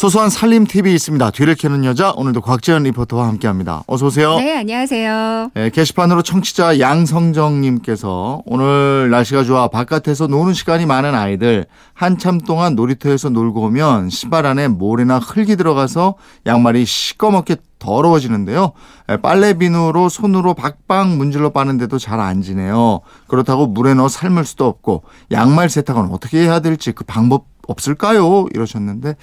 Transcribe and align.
소소한 0.00 0.30
살림 0.30 0.66
팁이 0.66 0.94
있습니다. 0.94 1.30
뒤를 1.30 1.54
캐는 1.54 1.84
여자 1.84 2.10
오늘도 2.16 2.40
곽지연 2.40 2.84
리포터와 2.84 3.28
함께합니다. 3.28 3.82
어서 3.86 4.06
오세요. 4.06 4.38
네, 4.38 4.56
안녕하세요. 4.56 5.50
네, 5.52 5.68
게시판으로 5.68 6.22
청취자 6.22 6.80
양성정님께서 6.80 8.40
오늘 8.46 9.10
날씨가 9.10 9.44
좋아 9.44 9.68
바깥에서 9.68 10.26
노는 10.26 10.54
시간이 10.54 10.86
많은 10.86 11.14
아이들 11.14 11.66
한참 11.92 12.40
동안 12.40 12.76
놀이터에서 12.76 13.28
놀고 13.28 13.60
오면 13.64 14.08
신발 14.08 14.46
안에 14.46 14.68
모래나 14.68 15.18
흙이 15.18 15.56
들어가서 15.56 16.14
양말이 16.46 16.86
시꺼멓게 16.86 17.56
더러워지는데요. 17.78 18.72
에, 19.10 19.18
빨래 19.18 19.52
비누로 19.52 20.08
손으로 20.08 20.54
박박 20.54 21.08
문질러 21.18 21.50
빠는데도 21.50 21.98
잘 21.98 22.20
안 22.20 22.40
지네요. 22.40 23.00
그렇다고 23.26 23.66
물에 23.66 23.92
넣어 23.92 24.08
삶을 24.08 24.46
수도 24.46 24.66
없고 24.66 25.02
양말 25.30 25.68
세탁은 25.68 26.08
어떻게 26.10 26.38
해야 26.38 26.60
될지 26.60 26.92
그 26.92 27.04
방법 27.04 27.44
없을까요? 27.70 28.46
이러셨는데 28.54 29.14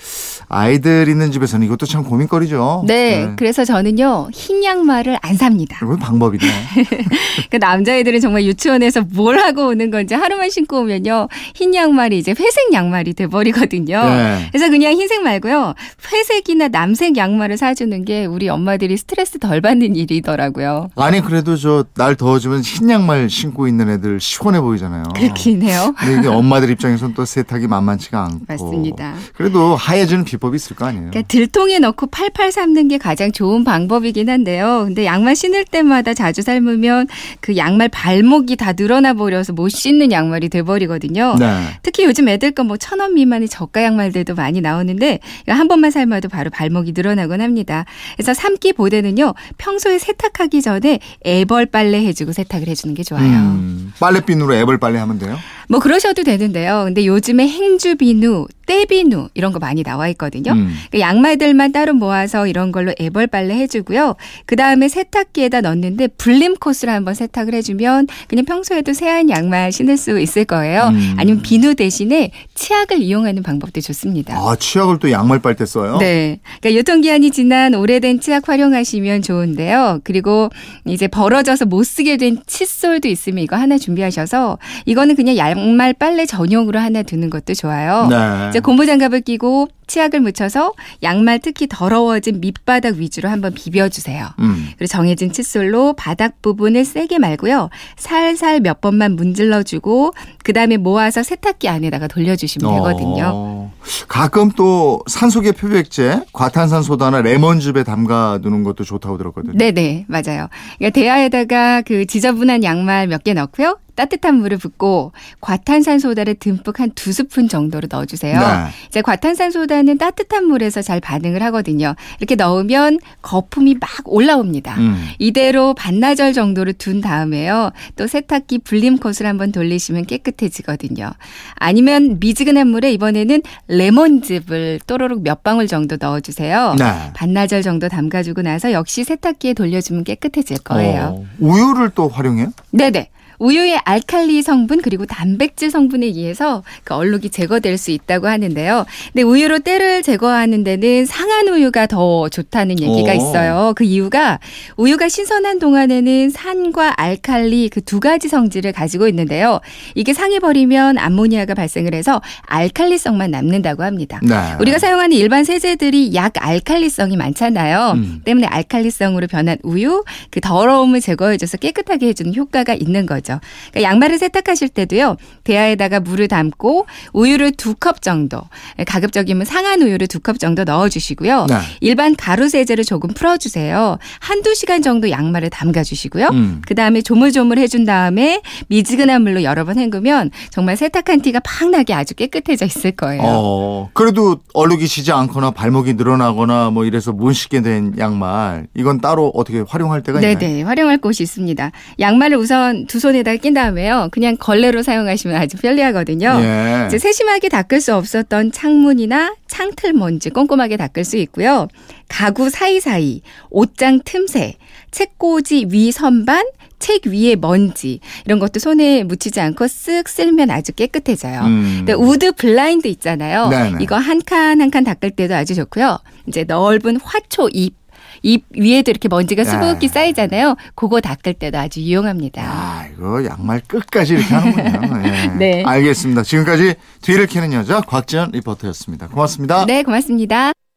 아이들 0.49 1.07
있는 1.09 1.31
집에서는 1.31 1.65
이것도 1.65 1.85
참 1.85 2.03
고민거리죠. 2.03 2.85
네, 2.87 3.33
그래서 3.37 3.65
저는요 3.65 4.29
흰 4.33 4.63
양말을 4.63 5.17
안 5.21 5.35
삽니다. 5.35 5.77
이건 5.83 5.97
방법이네. 5.99 6.45
그 7.51 7.57
남자애들은 7.57 8.19
정말 8.21 8.45
유치원에서 8.45 9.01
뭘 9.13 9.37
하고 9.39 9.67
오는 9.67 9.91
건지 9.91 10.13
하루만 10.13 10.49
신고 10.49 10.79
오면요 10.81 11.27
흰 11.55 11.73
양말이 11.75 12.17
이제 12.17 12.31
회색 12.37 12.71
양말이 12.73 13.13
돼버리거든요. 13.13 14.03
네. 14.03 14.47
그래서 14.51 14.69
그냥 14.69 14.93
흰색 14.93 15.21
말고요 15.21 15.73
회색이나 16.11 16.69
남색 16.69 17.17
양말을 17.17 17.57
사주는 17.57 18.05
게 18.05 18.25
우리 18.25 18.49
엄마들이 18.49 18.95
스트레스 18.97 19.39
덜 19.39 19.61
받는 19.61 19.95
일이더라고요. 19.95 20.89
아니 20.95 21.21
그래도 21.21 21.55
저 21.57 21.85
날 21.95 22.15
더워지면 22.15 22.61
흰 22.61 22.89
양말 22.89 23.29
신고 23.29 23.67
있는 23.67 23.89
애들 23.89 24.19
시원해 24.19 24.59
보이잖아요. 24.61 25.03
그렇긴 25.15 25.61
해요. 25.63 25.93
근데 25.97 26.19
이게 26.19 26.27
엄마들 26.27 26.69
입장에서는 26.69 27.13
또 27.15 27.25
세탁이 27.25 27.67
만만치가 27.67 28.23
않고. 28.23 28.36
맞습니다. 28.47 29.15
그래도 29.35 29.75
하얘지는 29.75 30.23
비법이 30.25 30.55
있을 30.55 30.75
거 30.75 30.85
아니에요. 30.85 31.09
그러니까 31.11 31.27
들통에 31.27 31.79
넣고 31.79 32.07
팔팔 32.07 32.51
삶는 32.51 32.87
게 32.89 32.97
가장 32.97 33.31
좋은 33.31 33.63
방법이긴 33.63 34.29
한데요. 34.29 34.83
근데 34.85 35.05
양말 35.05 35.35
신을 35.35 35.65
때마다 35.65 36.13
자주 36.13 36.41
삶으면 36.41 37.07
그 37.41 37.57
양말 37.57 37.89
발목이 37.89 38.55
다 38.57 38.73
늘어나 38.73 39.13
버려서 39.13 39.53
못 39.53 39.69
신는 39.69 40.11
양말이 40.11 40.49
돼버리거든요. 40.49 41.35
네. 41.39 41.63
특히 41.83 42.05
요즘 42.05 42.27
애들 42.29 42.51
거 42.51 42.63
뭐 42.63 42.77
천 42.77 42.99
원 42.99 43.13
미만의 43.13 43.47
저가 43.49 43.83
양말들도 43.83 44.35
많이 44.35 44.59
나오는데 44.61 45.19
한 45.47 45.67
번만 45.67 45.91
삶아도 45.91 46.29
바로 46.29 46.49
발목이 46.49 46.93
늘어나곤 46.95 47.41
합니다. 47.41 47.85
그래서 48.15 48.33
삶기보다는요 48.33 49.33
평소에 49.57 49.97
세탁하기 49.99 50.61
전에 50.61 50.99
애벌 51.25 51.67
빨래 51.67 52.03
해주고 52.05 52.31
세탁을 52.33 52.67
해주는 52.67 52.93
게 52.95 53.03
좋아요. 53.03 53.23
음, 53.25 53.93
빨래비누로 53.99 54.53
앱을 54.55 54.77
빨래 54.79 54.99
하면 54.99 55.19
돼요? 55.19 55.37
뭐 55.67 55.79
그러셔도 55.79 56.23
되는데요. 56.23 56.83
근데 56.85 57.05
요즘에 57.05 57.47
행주 57.47 57.95
비누, 57.95 58.47
때 58.67 58.85
비누 58.85 59.29
이런 59.33 59.53
거 59.53 59.59
많이 59.59 59.81
나와 59.81 60.07
있거든요. 60.09 60.51
음. 60.51 60.75
그 60.91 60.99
양말들만 60.99 61.71
따로 61.71 61.93
모아서 61.93 62.45
이런 62.47 62.71
걸로 62.71 62.93
애벌 62.99 63.27
빨래 63.27 63.55
해주고요. 63.55 64.15
그 64.45 64.55
다음에 64.55 64.87
세탁기에다 64.89 65.61
넣는데 65.61 66.07
불림 66.07 66.55
코스로 66.55 66.91
한번 66.91 67.13
세탁을 67.15 67.53
해주면 67.55 68.07
그냥 68.27 68.45
평소에도 68.45 68.93
세안 68.93 69.29
양말 69.29 69.71
신을 69.71 69.97
수 69.97 70.19
있을 70.19 70.45
거예요. 70.45 70.89
음. 70.89 71.15
아니면 71.17 71.41
비누 71.41 71.75
대신에 71.75 72.31
치약을 72.55 73.01
이용하는 73.01 73.41
방법도 73.41 73.81
좋습니다. 73.81 74.35
아 74.37 74.55
치약을 74.59 74.99
또 74.99 75.09
양말 75.11 75.39
빨 75.39 75.55
때 75.55 75.65
써요? 75.65 75.97
네. 75.97 76.39
그러니까 76.59 76.77
유통기한이 76.79 77.31
지난 77.31 77.73
오래된 77.73 78.19
치약 78.19 78.49
활용하시면 78.49 79.21
좋은데요. 79.23 80.01
그리고 80.03 80.49
이제 80.85 81.07
벌어져서 81.07 81.65
못 81.65 81.83
쓰게 81.83 82.17
된 82.17 82.37
칫솔도 82.45 83.07
있으면 83.07 83.43
이거 83.43 83.55
하나 83.55 83.77
준비하셔서 83.77 84.59
이거는 84.85 85.15
그냥 85.15 85.37
양말 85.37 85.93
빨래 85.93 86.25
전용으로 86.25 86.79
하나 86.79 87.01
두는 87.01 87.29
것도 87.29 87.53
좋아요. 87.53 88.07
네. 88.09 88.51
이제 88.57 88.61
고무장갑을 88.61 89.21
끼고 89.21 89.67
치약을 89.85 90.19
묻혀서 90.19 90.73
양말 91.03 91.39
특히 91.39 91.67
더러워진 91.69 92.41
밑바닥 92.41 92.95
위주로 92.95 93.29
한번 93.29 93.53
비벼주세요. 93.53 94.27
음. 94.39 94.69
그리고 94.77 94.87
정해진 94.87 95.31
칫솔로 95.31 95.93
바닥 95.93 96.41
부분을 96.41 96.83
세게 96.83 97.19
말고요. 97.19 97.69
살살 97.97 98.61
몇 98.61 98.81
번만 98.81 99.15
문질러주고 99.15 100.13
그 100.43 100.53
다음에 100.53 100.77
모아서 100.77 101.21
세탁기 101.23 101.69
안에다가 101.69 102.07
돌려주시면 102.07 102.73
되거든요. 102.73 103.31
어, 103.33 103.73
가끔 104.07 104.49
또 104.51 105.01
산소계 105.07 105.51
표백제, 105.53 106.23
과탄산소다나 106.33 107.21
레몬즙에 107.21 107.83
담가 107.83 108.39
두는 108.41 108.63
것도 108.63 108.83
좋다고 108.83 109.17
들었거든요. 109.19 109.53
네네 109.55 110.05
맞아요. 110.07 110.47
그러니까 110.79 110.89
대야에다가 110.99 111.83
그 111.83 112.05
지저분한 112.07 112.63
양말 112.63 113.07
몇 113.07 113.23
개 113.23 113.33
넣고요. 113.33 113.77
따뜻한 113.97 114.35
물을 114.35 114.57
붓고 114.57 115.11
과탄산소다를 115.41 116.35
듬뿍 116.35 116.79
한 116.79 116.91
두 116.95 117.11
스푼 117.11 117.47
정도로 117.49 117.87
넣어주세요. 117.91 118.39
네. 118.39 118.45
이제 118.87 119.01
과탄산소다는 119.01 119.97
따뜻한 119.97 120.45
물에서 120.45 120.81
잘 120.81 120.99
반응을 120.99 121.43
하거든요. 121.43 121.95
이렇게 122.19 122.35
넣으면 122.35 122.99
거품이 123.21 123.75
막 123.79 123.89
올라옵니다. 124.05 124.75
음. 124.77 125.05
이대로 125.19 125.73
반나절 125.73 126.33
정도를 126.33 126.73
둔 126.73 127.01
다음에요. 127.01 127.71
또 127.95 128.07
세탁기 128.07 128.59
불림 128.59 128.97
콧을 128.97 129.25
한번 129.25 129.51
돌리시면 129.51 130.05
깨끗해지거든요. 130.05 131.11
아니면 131.55 132.17
미지근한 132.19 132.67
물에 132.67 132.91
이번에는 132.93 133.41
레몬즙을 133.67 134.81
또로록 134.87 135.23
몇 135.23 135.43
방울 135.43 135.67
정도 135.67 135.97
넣어주세요. 135.99 136.75
네. 136.77 137.11
반나절 137.15 137.61
정도 137.63 137.89
담가주고 137.89 138.41
나서 138.43 138.71
역시 138.71 139.03
세탁기에 139.03 139.53
돌려주면 139.53 140.03
깨끗해질 140.03 140.59
거예요. 140.59 141.01
어, 141.19 141.25
우유를 141.39 141.91
또 141.95 142.07
활용해요? 142.07 142.53
네네. 142.71 143.09
우유의 143.39 143.79
알칼리 143.83 144.41
성분 144.43 144.81
그리고 144.81 145.05
단백질 145.05 145.71
성분에 145.71 146.05
의해서 146.05 146.63
그 146.83 146.93
얼룩이 146.93 147.29
제거될 147.29 147.77
수 147.77 147.91
있다고 147.91 148.27
하는데요. 148.27 148.85
근데 149.13 149.23
우유로 149.23 149.59
때를 149.59 150.03
제거하는 150.03 150.63
데는 150.63 151.05
상한 151.05 151.47
우유가 151.47 151.87
더 151.87 152.29
좋다는 152.29 152.79
얘기가 152.79 153.11
오. 153.11 153.15
있어요. 153.15 153.73
그 153.75 153.83
이유가 153.83 154.39
우유가 154.75 155.09
신선한 155.09 155.57
동안에는 155.59 156.29
산과 156.29 156.93
알칼리 156.97 157.69
그 157.69 157.81
두 157.87 157.99
가지 158.01 158.27
성질을 158.27 158.73
가지고 158.73 159.07
있는데요. 159.07 159.61
이게 159.95 160.13
상해 160.13 160.39
버리면 160.39 160.97
암모니아가 160.97 161.53
발생을 161.53 161.95
해서 161.95 162.21
알칼리성만 162.47 163.31
남는다고 163.31 163.83
합니다. 163.83 164.19
네. 164.21 164.35
우리가 164.59 164.77
사용하는 164.77 165.15
일반 165.15 165.45
세제들이 165.45 166.13
약 166.13 166.33
알칼리성이 166.35 167.15
많잖아요. 167.15 167.93
음. 167.95 168.21
때문에 168.25 168.45
알칼리성으로 168.47 169.27
변한 169.27 169.57
우유, 169.63 170.03
그 170.31 170.41
더러움을 170.41 170.99
제거해줘서 170.99 171.57
깨끗하게 171.57 172.07
해주는 172.07 172.35
효과가 172.35 172.73
있는 172.73 173.05
거죠. 173.05 173.26
그러니까 173.71 173.81
양말을 173.89 174.17
세탁하실 174.17 174.69
때도요, 174.69 175.17
대야에다가 175.43 175.99
물을 175.99 176.27
담고 176.27 176.85
우유를 177.13 177.51
두 177.51 177.75
컵 177.79 178.01
정도, 178.01 178.41
가급적이면 178.87 179.45
상한 179.45 179.81
우유를 179.81 180.07
두 180.07 180.19
컵 180.19 180.39
정도 180.39 180.63
넣어주시고요. 180.63 181.45
네. 181.47 181.55
일반 181.81 182.15
가루 182.15 182.49
세제를 182.49 182.83
조금 182.83 183.13
풀어주세요. 183.13 183.97
한두 184.19 184.55
시간 184.55 184.81
정도 184.81 185.09
양말을 185.11 185.49
담가주시고요. 185.49 186.27
음. 186.33 186.61
그 186.67 186.73
다음에 186.75 187.01
조물조물 187.01 187.59
해준 187.59 187.85
다음에 187.85 188.41
미지근한 188.67 189.21
물로 189.21 189.43
여러 189.43 189.63
번 189.65 189.77
헹구면 189.77 190.31
정말 190.49 190.75
세탁한 190.77 191.21
티가 191.21 191.39
팍 191.41 191.69
나게 191.69 191.93
아주 191.93 192.13
깨끗해져 192.15 192.65
있을 192.65 192.91
거예요. 192.91 193.21
어, 193.23 193.89
그래도 193.93 194.39
얼룩이 194.53 194.87
지지 194.87 195.11
않거나 195.11 195.51
발목이 195.51 195.93
늘어나거나 195.93 196.71
뭐 196.71 196.85
이래서 196.85 197.11
못 197.11 197.33
신게 197.33 197.61
된 197.61 197.93
양말 197.97 198.67
이건 198.75 198.99
따로 199.01 199.31
어떻게 199.35 199.59
활용할 199.67 200.01
때가 200.03 200.19
있나요? 200.19 200.37
네네 200.37 200.63
활용할 200.63 200.97
곳이 200.97 201.23
있습니다. 201.23 201.71
양말을 201.99 202.37
우선 202.37 202.87
두 202.87 202.99
손에 202.99 203.16
다 203.23 203.35
낀 203.37 203.53
다음에요. 203.53 204.09
그냥 204.11 204.35
걸레로 204.37 204.81
사용하시면 204.83 205.35
아주 205.35 205.57
편리하거든요. 205.57 206.37
예. 206.41 206.83
이제 206.87 206.97
세심하게 206.97 207.49
닦을 207.49 207.79
수 207.81 207.93
없었던 207.95 208.51
창문이나 208.51 209.35
창틀 209.47 209.93
먼지 209.93 210.29
꼼꼼하게 210.29 210.77
닦을 210.77 211.03
수 211.03 211.17
있고요. 211.17 211.67
가구 212.09 212.49
사이사이, 212.49 213.21
옷장 213.49 213.99
틈새, 214.05 214.55
책꽂이 214.91 215.67
위 215.69 215.91
선반, 215.91 216.45
책 216.79 217.07
위에 217.07 217.35
먼지 217.35 217.99
이런 218.25 218.39
것도 218.39 218.59
손에 218.59 219.03
묻히지 219.03 219.39
않고 219.41 219.65
쓱 219.65 220.07
쓸면 220.07 220.49
아주 220.51 220.71
깨끗해져요. 220.73 221.41
음. 221.41 221.73
근데 221.79 221.93
우드 221.93 222.31
블라인드 222.31 222.87
있잖아요. 222.87 223.49
네네. 223.49 223.77
이거 223.81 223.95
한 223.97 224.21
칸 224.21 224.61
한 224.61 224.69
칸 224.71 224.83
닦을 224.83 225.11
때도 225.11 225.35
아주 225.35 225.55
좋고요. 225.55 225.99
이제 226.27 226.43
넓은 226.43 226.97
화초 227.03 227.49
잎. 227.51 227.75
잎 228.23 228.43
위에도 228.51 228.91
이렇게 228.91 229.07
먼지가 229.07 229.43
수북히 229.43 229.87
네. 229.87 229.93
쌓이잖아요. 229.93 230.55
그거 230.75 231.01
닦을 231.01 231.33
때도 231.33 231.57
아주 231.57 231.81
유용합니다. 231.81 232.41
아, 232.43 232.85
이거 232.93 233.23
양말 233.25 233.61
끝까지 233.67 234.13
이렇게 234.13 234.33
하는군요. 234.33 235.07
예. 235.07 235.27
네. 235.37 235.63
알겠습니다. 235.63 236.23
지금까지 236.23 236.75
뒤를 237.01 237.27
캐는 237.27 237.53
여자 237.53 237.81
곽지연 237.81 238.31
리포터였습니다. 238.31 239.07
고맙습니다. 239.07 239.65
네, 239.65 239.83
고맙습니다. 239.83 240.56